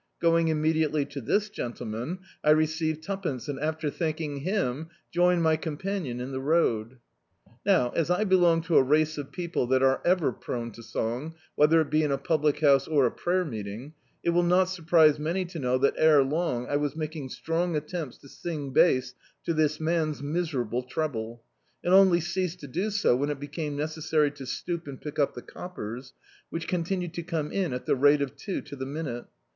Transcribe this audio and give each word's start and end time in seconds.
Going 0.19 0.47
immediately 0.47 1.05
to 1.05 1.21
this 1.21 1.47
gentle 1.51 1.85
man, 1.85 2.21
I 2.43 2.49
received 2.49 3.03
twopence 3.03 3.47
and, 3.47 3.59
after 3.59 3.91
thanking 3.91 4.37
him, 4.37 4.89
joined 5.11 5.43
my 5.43 5.57
companion 5.57 6.19
in 6.19 6.31
the 6.31 6.39
road. 6.39 6.97
Now, 7.67 7.91
as 7.91 8.09
I 8.09 8.23
be 8.23 8.35
IcMig 8.35 8.65
to 8.65 8.77
a 8.77 8.81
race 8.81 9.19
of 9.19 9.31
people 9.31 9.67
that 9.67 9.83
are 9.83 10.01
ever 10.03 10.33
prcme 10.33 10.73
to 10.73 10.81
song, 10.81 11.35
whether 11.53 11.79
it 11.81 11.91
be 11.91 12.01
in 12.01 12.11
a 12.11 12.17
public 12.17 12.61
house 12.61 12.87
or 12.87 13.05
a 13.05 13.11
prayer 13.11 13.45
meet 13.45 13.67
ing, 13.67 13.93
it 14.23 14.31
will 14.31 14.41
not 14.41 14.69
surprise 14.69 15.19
many 15.19 15.45
to 15.45 15.59
know 15.59 15.77
that 15.77 15.93
ere 15.97 16.23
long 16.23 16.65
I 16.67 16.77
was 16.77 16.95
making 16.95 17.27
strcmg 17.29 17.75
attempts 17.77 18.17
to 18.21 18.27
sing 18.27 18.71
bass 18.73 19.13
to 19.43 19.53
this 19.53 19.79
man's 19.79 20.23
miserable 20.23 20.81
treble, 20.81 21.43
and 21.83 21.93
only 21.93 22.21
ceased 22.21 22.59
to 22.61 22.67
do 22.67 22.89
so 22.89 23.15
when 23.15 23.29
it 23.29 23.39
became 23.39 23.75
necessary 23.77 24.31
to 24.31 24.47
stoop 24.47 24.87
and 24.87 24.99
pick 24.99 25.19
up 25.19 25.35
the 25.35 25.43
coppers, 25.43 26.15
which 26.49 26.67
continued 26.67 27.13
to 27.13 27.21
come 27.21 27.51
in 27.51 27.71
at 27.71 27.85
the 27.85 27.95
rate 27.95 28.23
of 28.23 28.35
two 28.35 28.61
to 28.61 28.75
the 28.75 28.87
minute. 28.87 29.25